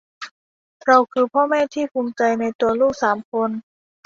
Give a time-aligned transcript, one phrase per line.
[0.85, 3.49] เราคือพ่อแม่ที่ภูมิใจในตัวลูกสามคน